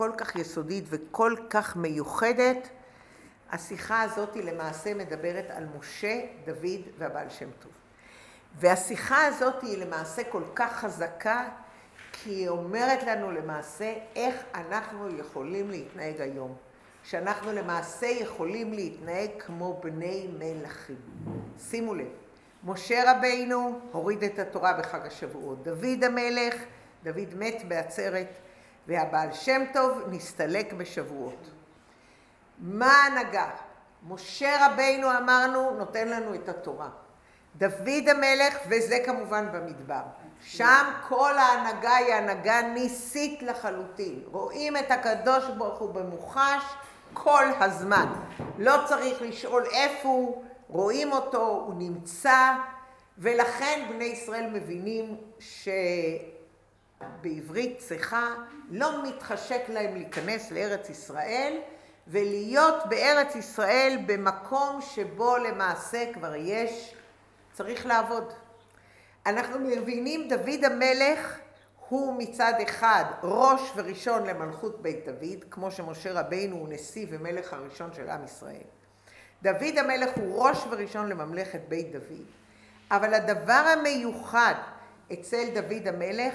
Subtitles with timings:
[0.00, 2.68] כל כך יסודית וכל כך מיוחדת,
[3.50, 7.72] השיחה הזאת היא למעשה מדברת על משה, דוד והבעל שם טוב.
[8.58, 11.48] והשיחה הזאת היא למעשה כל כך חזקה,
[12.12, 16.56] כי היא אומרת לנו למעשה איך אנחנו יכולים להתנהג היום.
[17.04, 20.96] שאנחנו למעשה יכולים להתנהג כמו בני מלכים.
[21.58, 22.08] שימו לב,
[22.64, 25.62] משה רבינו הוריד את התורה בחג השבועות.
[25.62, 26.54] דוד המלך,
[27.02, 28.28] דוד מת בעצרת,
[28.86, 31.50] והבעל שם טוב נסתלק בשבועות.
[32.58, 33.50] מה ההנהגה?
[34.08, 36.88] משה רבינו אמרנו נותן לנו את התורה.
[37.56, 40.02] דוד המלך, וזה כמובן במדבר.
[40.42, 44.22] שם כל ההנהגה היא הנהגה ניסית לחלוטין.
[44.26, 46.64] רואים את הקדוש ברוך הוא במוחש
[47.14, 48.06] כל הזמן.
[48.58, 52.52] לא צריך לשאול איפה הוא, רואים אותו, הוא נמצא,
[53.18, 55.16] ולכן בני ישראל מבינים
[57.00, 58.34] שבעברית צחה
[58.70, 61.58] לא מתחשק להם להיכנס לארץ ישראל
[62.06, 66.94] ולהיות בארץ ישראל במקום שבו למעשה כבר יש,
[67.52, 68.32] צריך לעבוד.
[69.26, 71.38] אנחנו מבינים דוד המלך
[71.88, 77.92] הוא מצד אחד ראש וראשון למלכות בית דוד, כמו שמשה רבינו הוא נשיא ומלך הראשון
[77.92, 78.62] של עם ישראל.
[79.42, 82.26] דוד המלך הוא ראש וראשון לממלכת בית דוד,
[82.90, 84.54] אבל הדבר המיוחד
[85.12, 86.34] אצל דוד המלך,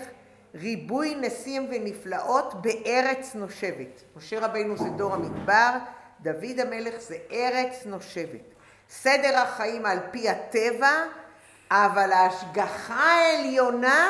[0.55, 4.03] ריבוי נשיאים ונפלאות בארץ נושבת.
[4.17, 5.69] משה רבינו זה דור המדבר,
[6.21, 8.41] דוד המלך זה ארץ נושבת.
[8.89, 11.05] סדר החיים על פי הטבע,
[11.71, 14.09] אבל ההשגחה העליונה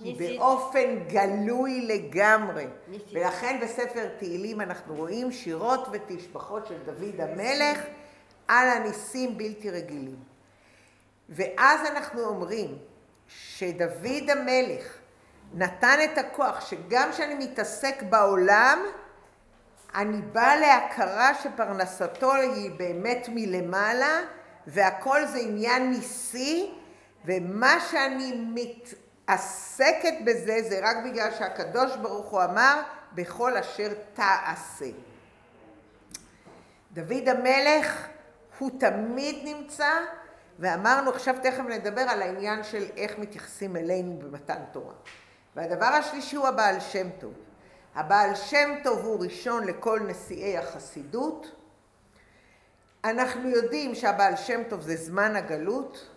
[0.00, 2.66] היא באופן גלוי לגמרי.
[3.12, 7.78] ולכן בספר תהילים אנחנו רואים שירות ותשבחות של דוד המלך
[8.48, 10.16] על הניסים בלתי רגילים.
[11.28, 12.78] ואז אנחנו אומרים
[13.28, 14.97] שדוד המלך
[15.54, 18.78] נתן את הכוח שגם כשאני מתעסק בעולם,
[19.94, 24.20] אני באה להכרה שפרנסתו היא באמת מלמעלה,
[24.66, 26.74] והכל זה עניין ניסי,
[27.24, 28.94] ומה שאני מת...
[29.28, 34.90] עסקת בזה זה רק בגלל שהקדוש ברוך הוא אמר בכל אשר תעשה.
[36.92, 38.06] דוד המלך
[38.58, 39.90] הוא תמיד נמצא
[40.58, 44.94] ואמרנו עכשיו תכף נדבר על העניין של איך מתייחסים אלינו במתן תורה.
[45.58, 47.32] והדבר השלישי הוא הבעל שם טוב.
[47.94, 51.50] הבעל שם טוב הוא ראשון לכל נשיאי החסידות.
[53.04, 56.08] אנחנו יודעים שהבעל שם טוב זה זמן הגלות,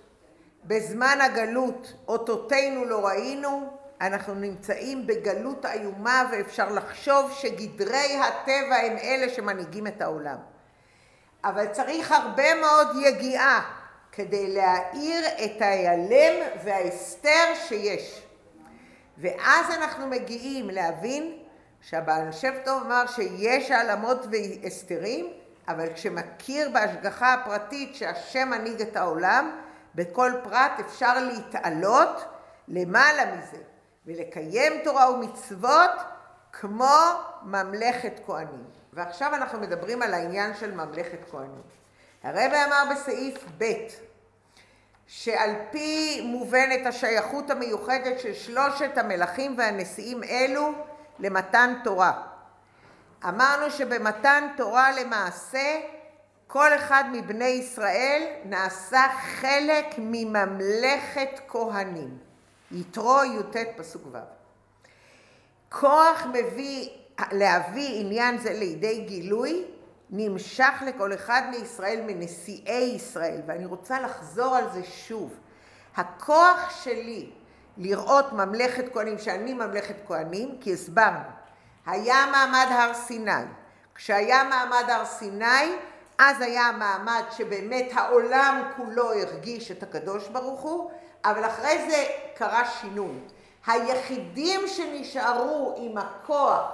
[0.63, 9.29] בזמן הגלות אותותינו לא ראינו, אנחנו נמצאים בגלות איומה ואפשר לחשוב שגדרי הטבע הם אלה
[9.29, 10.37] שמנהיגים את העולם.
[11.43, 13.71] אבל צריך הרבה מאוד יגיעה
[14.11, 18.30] כדי להאיר את ההיעלם וההסתר שיש.
[19.21, 21.37] ואז אנחנו מגיעים להבין
[21.81, 25.33] שהבעל שם טוב אמר שיש העלמות והסתרים,
[25.67, 29.51] אבל כשמכיר בהשגחה הפרטית שהשם מנהיג את העולם,
[29.95, 32.25] בכל פרט אפשר להתעלות
[32.67, 33.57] למעלה מזה
[34.05, 35.91] ולקיים תורה ומצוות
[36.51, 36.95] כמו
[37.43, 38.63] ממלכת כהנים.
[38.93, 41.61] ועכשיו אנחנו מדברים על העניין של ממלכת כהנים.
[42.23, 43.73] הרב אמר בסעיף ב'
[45.13, 50.71] שעל פי מובנת השייכות המיוחדת של שלושת המלכים והנשיאים אלו
[51.19, 52.21] למתן תורה.
[53.27, 55.79] אמרנו שבמתן תורה למעשה
[56.47, 62.17] כל אחד מבני ישראל נעשה חלק מממלכת כהנים.
[62.71, 64.17] יתרו י"ט פסוק ו'.
[65.69, 66.89] כוח מביא,
[67.31, 69.65] להביא עניין זה לידי גילוי
[70.11, 75.33] נמשך לכל אחד מישראל מנשיאי ישראל, ואני רוצה לחזור על זה שוב.
[75.95, 77.29] הכוח שלי
[77.77, 81.29] לראות ממלכת כהנים, שאני ממלכת כהנים, כי הסברנו,
[81.85, 83.31] היה מעמד הר סיני.
[83.95, 85.75] כשהיה מעמד הר סיני,
[86.17, 90.91] אז היה המעמד שבאמת העולם כולו הרגיש את הקדוש ברוך הוא,
[91.25, 92.03] אבל אחרי זה
[92.35, 93.19] קרה שינוי.
[93.67, 96.71] היחידים שנשארו עם הכוח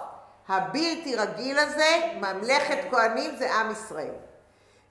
[0.50, 4.14] הבלתי רגיל הזה, ממלכת כהנים, זה עם ישראל.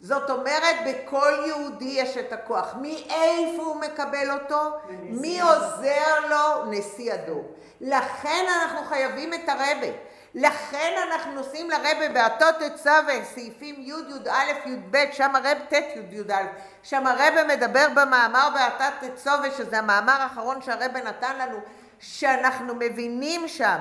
[0.01, 2.75] זאת אומרת, בכל יהודי יש את הכוח.
[2.81, 4.77] מאיפה הוא מקבל אותו?
[5.03, 6.65] מי עוזר לו?
[6.71, 7.45] נשיא הדור.
[7.81, 9.87] לכן אנחנו חייבים את הרבה.
[10.35, 16.35] לכן אנחנו נוסעים לרבה באותות תצווה, סעיפים י', י"א, י"ב, שם הרב ט', י"א,
[16.83, 21.59] שם הרבה מדבר במאמר באתת תצווה, שזה המאמר האחרון שהרבה נתן לנו,
[22.01, 23.79] שאנחנו מבינים שם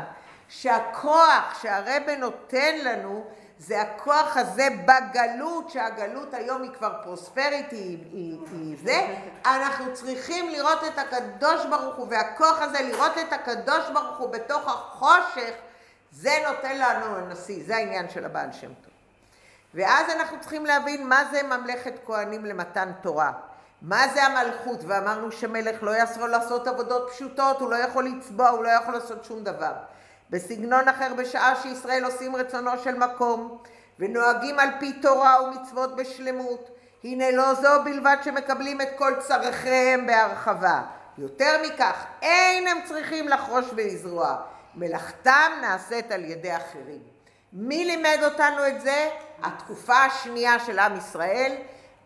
[0.50, 3.26] שהכוח שהרבה נותן לנו
[3.60, 9.16] זה הכוח הזה בגלות, שהגלות היום היא כבר פרוספריטי, היא, היא, היא זה,
[9.46, 14.68] אנחנו צריכים לראות את הקדוש ברוך הוא, והכוח הזה לראות את הקדוש ברוך הוא בתוך
[14.68, 15.52] החושך
[16.12, 18.92] זה נותן לנו הנשיא, זה העניין של הבעל שם טוב.
[19.74, 23.32] ואז אנחנו צריכים להבין מה זה ממלכת כהנים למתן תורה.
[23.82, 24.80] מה זה המלכות?
[24.88, 29.26] ואמרנו שמלך לא יעשו לעשות עבודות פשוטות, הוא לא יכול לצבוע, הוא לא יכול לעשות
[29.26, 29.72] שום דבר.
[30.30, 33.58] בסגנון אחר, בשעה שישראל עושים רצונו של מקום,
[34.00, 36.70] ונוהגים על פי תורה ומצוות בשלמות,
[37.04, 40.82] הנה לא זו בלבד שמקבלים את כל צרכיהם בהרחבה.
[41.18, 44.36] יותר מכך, אין הם צריכים לחרוש ולזרוע.
[44.76, 47.00] מלאכתם נעשית על ידי אחרים.
[47.54, 49.10] מי לימד אותנו את זה?
[49.44, 51.56] התקופה השנייה של עם ישראל.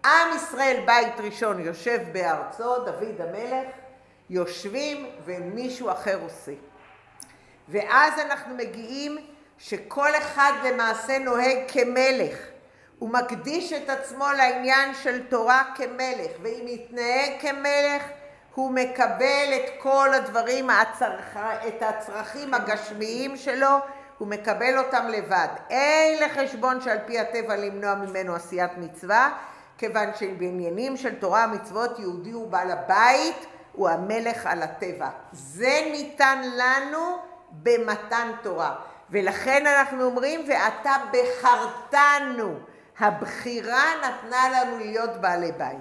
[0.06, 3.68] עם ישראל בית ראשון יושב בארצו, דוד המלך,
[4.30, 6.52] יושבים ומישהו אחר עושה.
[7.72, 9.18] ואז אנחנו מגיעים
[9.58, 12.38] שכל אחד למעשה נוהג כמלך.
[13.00, 18.04] הוא מקדיש את עצמו לעניין של תורה כמלך, ואם יתנהג כמלך,
[18.56, 21.38] הוא מקבל את כל הדברים, הצרכ...
[21.68, 23.78] את הצרכים הגשמיים שלו,
[24.18, 25.48] הוא מקבל אותם לבד.
[25.70, 29.32] אין לחשבון שעל פי הטבע למנוע ממנו עשיית מצווה,
[29.78, 35.10] כיוון שבעניינים של תורה ומצוות יהודי הוא בעל הבית, הוא המלך על הטבע.
[35.32, 38.76] זה ניתן לנו במתן תורה.
[39.10, 42.60] ולכן אנחנו אומרים, ואתה בחרתנו.
[43.00, 45.78] הבחירה נתנה לנו להיות בעלי בית.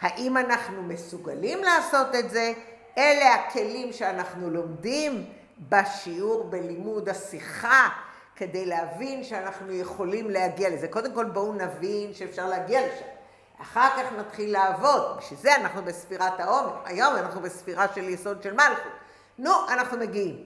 [0.00, 2.52] האם אנחנו מסוגלים לעשות את זה?
[2.98, 5.24] אלה הכלים שאנחנו לומדים
[5.68, 7.88] בשיעור בלימוד השיחה
[8.36, 10.88] כדי להבין שאנחנו יכולים להגיע לזה.
[10.88, 13.04] קודם כל בואו נבין שאפשר להגיע לשם.
[13.62, 15.16] אחר כך נתחיל לעבוד.
[15.18, 16.76] בשביל זה אנחנו בספירת העומר.
[16.84, 18.92] היום אנחנו בספירה של יסוד של מלכות.
[19.38, 20.44] נו, אנחנו מגיעים.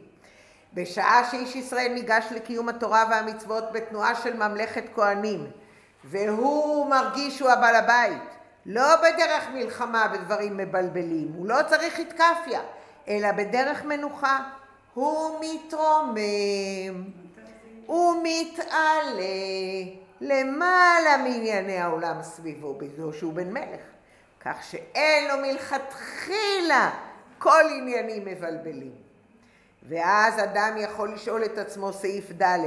[0.74, 5.50] בשעה שאיש ישראל ניגש לקיום התורה והמצוות בתנועה של ממלכת כהנים,
[6.04, 8.22] והוא מרגיש שהוא הבעל הבית,
[8.66, 12.60] לא בדרך מלחמה בדברים מבלבלים, הוא לא צריך התקפיה,
[13.08, 14.38] אלא בדרך מנוחה.
[14.94, 17.04] הוא מתרומם,
[17.86, 19.22] הוא מתעלה
[20.20, 23.80] למעלה מענייני העולם סביבו, בזו שהוא בן מלך,
[24.40, 26.90] כך שאין לו מלכתחילה
[27.38, 29.11] כל עניינים מבלבלים.
[29.88, 32.58] ואז אדם יכול לשאול את עצמו סעיף ד',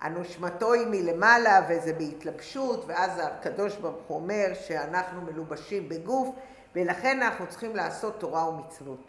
[0.00, 6.28] הנושמתו היא מלמעלה וזה בהתלבשות, ואז הקדוש ברוך הוא אומר שאנחנו מלובשים בגוף,
[6.74, 9.00] ולכן אנחנו צריכים לעשות תורה ומצוות.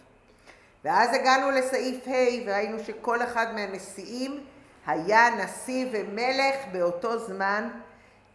[0.83, 4.43] ואז הגענו לסעיף ה' וראינו שכל אחד מהנשיאים
[4.85, 7.69] היה נשיא ומלך באותו זמן.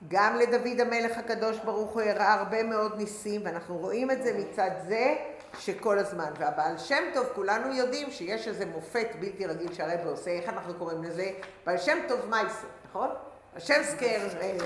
[0.08, 4.70] גם לדוד המלך הקדוש ברוך הוא הראה הרבה מאוד ניסים, ואנחנו רואים את זה מצד
[4.88, 5.16] זה
[5.58, 6.30] שכל הזמן.
[6.38, 11.04] והבעל שם טוב, כולנו יודעים שיש איזה מופת בלתי רגיל שהרב עושה, איך אנחנו קוראים
[11.04, 11.30] לזה?
[11.66, 13.08] בעל שם טוב מייסר, נכון?
[13.56, 14.56] השם סקר, אה,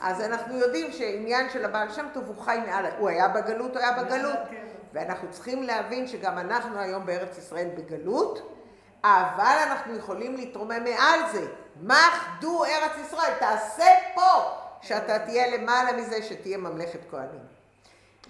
[0.00, 3.78] אז אנחנו יודעים שעניין של הבעל שם טוב הוא חי מעל, הוא היה בגלות, הוא
[3.78, 4.38] היה בגלות.
[4.92, 8.56] ואנחנו צריכים להבין שגם אנחנו היום בארץ ישראל בגלות,
[9.04, 11.46] אבל אנחנו יכולים להתרומם מעל זה.
[11.80, 13.32] מה אחדו ארץ ישראל?
[13.38, 17.40] תעשה פה שאתה תהיה למעלה מזה, שתהיה ממלכת כהנים.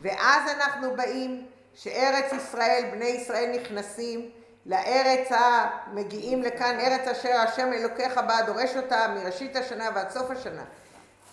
[0.03, 4.31] ואז אנחנו באים שארץ ישראל, בני ישראל נכנסים
[4.67, 10.65] לארץ המגיעים לכאן, ארץ אשר השם אלוקיך בה דורש אותה מראשית השנה ועד סוף השנה.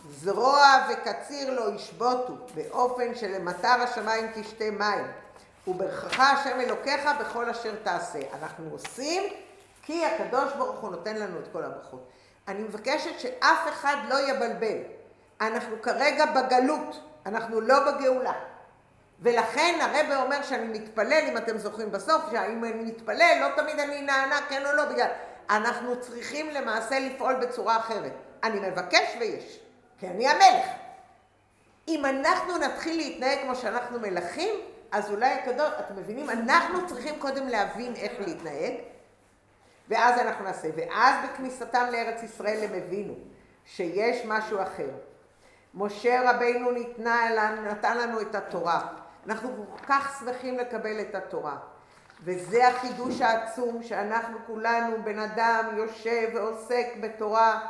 [0.10, 5.08] זרוע וקציר לא ישבותו, באופן שלמטר השמיים תשתה מים.
[5.68, 8.19] וברכך השם אלוקיך בכל אשר תעשה.
[8.42, 9.24] אנחנו עושים
[9.88, 12.07] כי הקדוש ברוך הוא נותן לנו את כל הברכות.
[12.48, 14.78] אני מבקשת שאף אחד לא יבלבל.
[15.42, 18.33] אנחנו כרגע בגלות, אנחנו לא בגאולה.
[19.19, 24.02] ולכן הרב אומר שאני מתפלל, אם אתם זוכרים בסוף, שאם אני מתפלל, לא תמיד אני
[24.02, 25.07] נענה כן או לא, בגלל...
[25.50, 28.14] אנחנו צריכים למעשה לפעול בצורה אחרת.
[28.44, 29.59] אני מבקש ויש,
[30.00, 30.68] כי אני המלך.
[31.88, 34.56] אם אנחנו נתחיל להתנהג כמו שאנחנו מלכים,
[34.92, 36.30] אז אולי הקדוש, אתם מבינים?
[36.30, 38.73] אנחנו צריכים קודם להבין איך להתנהג,
[39.89, 40.67] ואז אנחנו נעשה.
[40.75, 43.13] ואז בכניסתם לארץ ישראל הם הבינו
[43.65, 44.89] שיש משהו אחר.
[45.73, 48.87] משה רבינו ניתנה, נתן לנו את התורה.
[49.27, 51.57] אנחנו כל כך שמחים לקבל את התורה.
[52.23, 57.67] וזה החידוש העצום שאנחנו כולנו, בן אדם יושב ועוסק בתורה,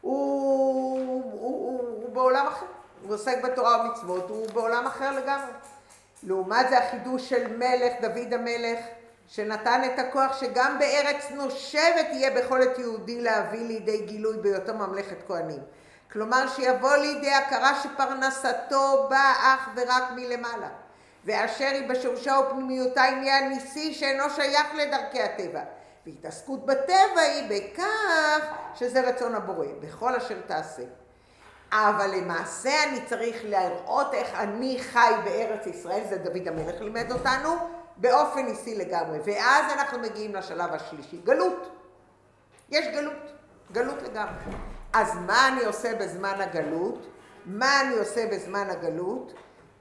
[0.00, 2.66] הוא, הוא, הוא, הוא בעולם אחר.
[3.02, 5.52] הוא עוסק בתורה ומצוות, הוא בעולם אחר לגמרי.
[6.22, 8.78] לעומת זה החידוש של מלך, דוד המלך,
[9.28, 15.60] שנתן את הכוח שגם בארץ נושבת יהיה בכל יהודי להביא לידי גילוי בהיותו ממלכת כהנים.
[16.12, 20.68] כלומר שיבוא לידי הכרה שפרנסתו באה אך ורק מלמעלה.
[21.24, 25.60] ואשר היא בשורשה ופנימיותה עניין ניסי שאינו שייך לדרכי הטבע.
[26.06, 30.82] והתעסקות בטבע היא בכך שזה רצון הבורא, בכל אשר תעשה.
[31.72, 37.50] אבל למעשה אני צריך להראות איך אני חי בארץ ישראל, זה דוד המלך לימד אותנו,
[37.96, 39.18] באופן ניסי לגמרי.
[39.24, 41.70] ואז אנחנו מגיעים לשלב השלישי, גלות.
[42.70, 43.32] יש גלות,
[43.72, 44.56] גלות לגמרי.
[44.92, 47.06] אז מה אני עושה בזמן הגלות?
[47.46, 49.32] מה אני עושה בזמן הגלות?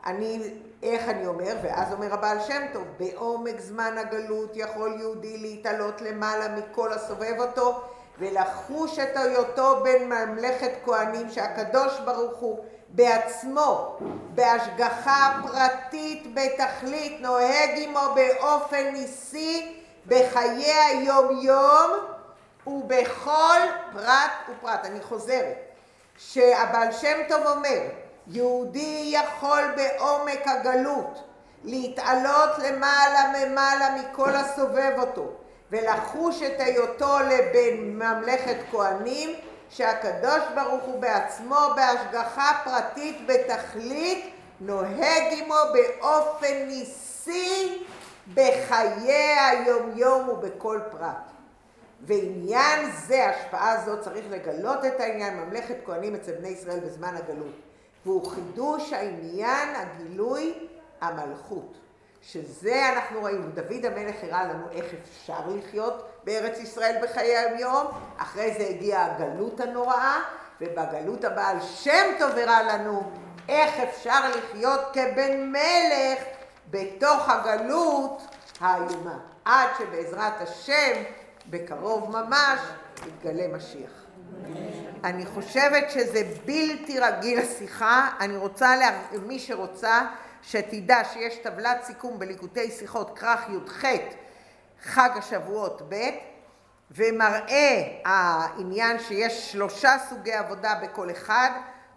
[0.06, 0.54] אני,
[0.84, 6.48] איך אני אומר, ואז אומר הבעל שם טוב, בעומק זמן הגלות יכול יהודי להתעלות למעלה
[6.56, 7.82] מכל הסובב אותו
[8.20, 13.98] ולחוש את היותו בין ממלכת כהנים שהקדוש ברוך הוא בעצמו,
[14.36, 19.76] בהשגחה פרטית בתכלית, נוהג עמו באופן ניסי
[20.08, 21.92] בחיי היום יום
[22.68, 23.60] ובכל
[23.94, 24.86] פרט ופרט.
[24.86, 25.58] אני חוזרת,
[26.18, 27.80] שהבעל שם טוב אומר,
[28.28, 31.24] יהודי יכול בעומק הגלות
[31.64, 35.32] להתעלות למעלה ממעלה מכל הסובב אותו
[35.72, 39.30] ולחוש את היותו לבין ממלכת כהנים
[39.76, 47.84] שהקדוש ברוך הוא בעצמו בהשגחה פרטית בתכלית נוהג עמו באופן ניסי
[48.34, 51.32] בחיי היומיום ובכל פרט.
[52.02, 57.56] ועניין זה, השפעה זו, צריך לגלות את העניין ממלכת כהנים אצל בני ישראל בזמן הגלות.
[58.06, 60.68] והוא חידוש העניין, הגילוי,
[61.02, 61.83] המלכות.
[62.32, 67.88] שזה אנחנו רואים, דוד המלך הראה לנו איך אפשר לחיות בארץ ישראל בחיי היום,
[68.18, 70.20] אחרי זה הגיעה הגלות הנוראה,
[70.62, 73.12] ובגלות הבעל שם טוב הראה לנו
[73.50, 76.24] איך אפשר לחיות כבן מלך
[76.70, 78.22] בתוך הגלות
[78.60, 79.20] האיומה.
[79.46, 81.04] עד שבעזרת השם,
[81.50, 82.60] בקרוב ממש,
[83.08, 83.92] יתגלה משיח.
[85.04, 88.76] אני חושבת שזה בלתי רגיל השיחה, אני רוצה,
[89.28, 90.02] מי שרוצה,
[90.44, 93.84] שתדע שיש טבלת סיכום בליקוטי שיחות כרך י"ח
[94.84, 96.10] חג השבועות ב'
[96.92, 101.50] ומראה העניין שיש שלושה סוגי עבודה בכל אחד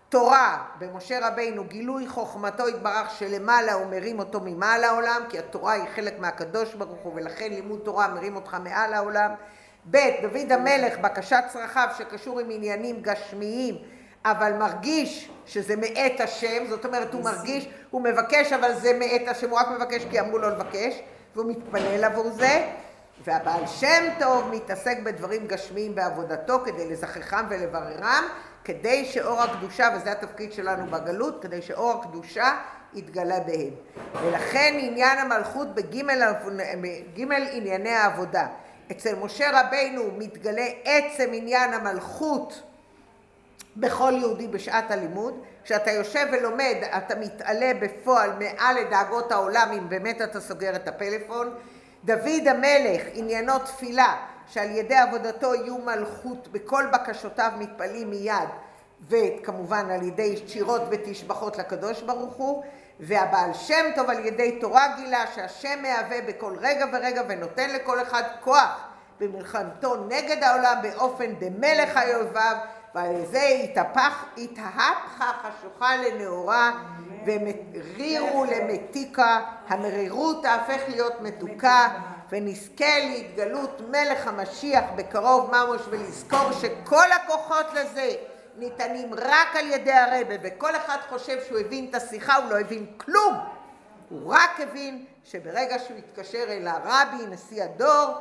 [0.09, 5.85] תורה במשה רבינו גילוי חוכמתו יתברך שלמעלה הוא מרים אותו ממעל העולם כי התורה היא
[5.95, 9.31] חלק מהקדוש ברוך הוא ולכן לימוד תורה מרים אותך מעל העולם.
[9.91, 13.75] ב' דוד המלך בקשת צרכיו שקשור עם עניינים גשמיים
[14.30, 19.50] אבל מרגיש שזה מאת השם, זאת אומרת הוא מרגיש, הוא מבקש אבל זה מאת השם,
[19.50, 21.02] הוא רק מבקש כי אמרו לו לבקש
[21.35, 22.66] והוא מתפלל עבור זה
[23.25, 28.25] והבעל שם טוב מתעסק בדברים גשמיים בעבודתו כדי לזכחם ולבררם
[28.64, 32.59] כדי שאור הקדושה, וזה התפקיד שלנו בגלות, כדי שאור הקדושה
[32.95, 33.71] יתגלה בהם.
[34.23, 38.47] ולכן עניין המלכות בגימל ענייני העבודה.
[38.90, 42.62] אצל משה רבינו מתגלה עצם עניין המלכות
[43.76, 45.42] בכל יהודי בשעת הלימוד.
[45.64, 51.54] כשאתה יושב ולומד, אתה מתעלה בפועל מעל לדאגות העולם, אם באמת אתה סוגר את הפלאפון.
[52.04, 54.16] דוד המלך, עניינו תפילה,
[54.47, 58.49] שעל ידי עבודתו יהיו מלכות, בכל בקשותיו מתפלאים מיד,
[59.09, 62.64] וכמובן על ידי שירות ותשבחות לקדוש ברוך הוא,
[63.00, 68.23] והבעל שם טוב על ידי תורה גילה שהשם מהווה בכל רגע ורגע ונותן לכל אחד
[68.40, 68.87] כוח
[69.21, 72.56] במלחמתו נגד העולם באופן דמלך היובב
[72.97, 76.73] ועל זה התהפך, התהפכה חשוכה לנאורה
[77.26, 81.88] ומרירו למתיקה, המרירות תהפך להיות מתוקה
[82.31, 88.11] ונזכה להתגלות מלך המשיח בקרוב ממש ולזכור שכל הכוחות לזה
[88.57, 92.87] ניתנים רק על ידי הרבה וכל אחד חושב שהוא הבין את השיחה, הוא לא הבין
[92.97, 93.35] כלום.
[94.09, 98.15] הוא רק הבין שברגע שהוא יתקשר אל הרבי, נשיא הדור,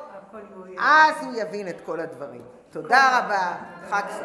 [0.79, 2.41] אז הוא יבין את כל הדברים.
[2.75, 3.53] תודה רבה,
[3.89, 4.01] חג.